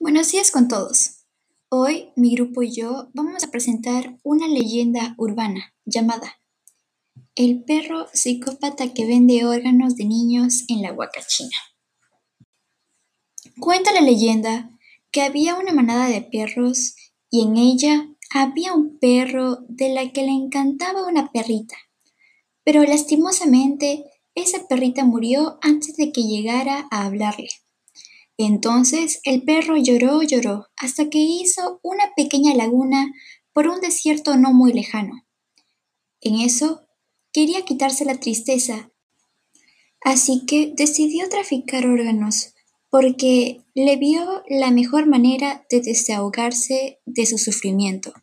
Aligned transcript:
Buenos 0.00 0.30
días 0.30 0.52
con 0.52 0.68
todos. 0.68 1.24
Hoy 1.70 2.10
mi 2.14 2.32
grupo 2.36 2.62
y 2.62 2.70
yo 2.70 3.08
vamos 3.14 3.42
a 3.42 3.50
presentar 3.50 4.16
una 4.22 4.46
leyenda 4.46 5.16
urbana 5.18 5.74
llamada 5.86 6.38
El 7.34 7.64
perro 7.64 8.06
psicópata 8.12 8.94
que 8.94 9.06
vende 9.06 9.44
órganos 9.44 9.96
de 9.96 10.04
niños 10.04 10.66
en 10.68 10.82
la 10.82 10.92
Huacachina. 10.92 11.58
Cuenta 13.58 13.90
la 13.90 14.00
leyenda 14.00 14.70
que 15.10 15.22
había 15.22 15.56
una 15.56 15.72
manada 15.72 16.06
de 16.06 16.22
perros 16.22 16.94
y 17.28 17.42
en 17.42 17.56
ella 17.56 18.06
había 18.30 18.74
un 18.74 19.00
perro 19.00 19.64
de 19.68 19.88
la 19.88 20.12
que 20.12 20.22
le 20.22 20.30
encantaba 20.30 21.08
una 21.08 21.32
perrita. 21.32 21.74
Pero 22.62 22.84
lastimosamente 22.84 24.04
esa 24.36 24.68
perrita 24.68 25.04
murió 25.04 25.58
antes 25.60 25.96
de 25.96 26.12
que 26.12 26.22
llegara 26.22 26.86
a 26.92 27.04
hablarle. 27.04 27.48
Entonces 28.40 29.20
el 29.24 29.42
perro 29.42 29.76
lloró, 29.76 30.22
lloró, 30.22 30.68
hasta 30.76 31.10
que 31.10 31.18
hizo 31.18 31.80
una 31.82 32.04
pequeña 32.16 32.54
laguna 32.54 33.12
por 33.52 33.66
un 33.66 33.80
desierto 33.80 34.36
no 34.36 34.52
muy 34.54 34.72
lejano. 34.72 35.26
En 36.20 36.36
eso 36.36 36.82
quería 37.32 37.64
quitarse 37.64 38.04
la 38.04 38.20
tristeza, 38.20 38.92
así 40.00 40.44
que 40.46 40.72
decidió 40.74 41.28
traficar 41.28 41.88
órganos, 41.88 42.54
porque 42.90 43.60
le 43.74 43.96
vio 43.96 44.44
la 44.48 44.70
mejor 44.70 45.06
manera 45.06 45.66
de 45.68 45.80
desahogarse 45.80 47.00
de 47.06 47.26
su 47.26 47.38
sufrimiento. 47.38 48.14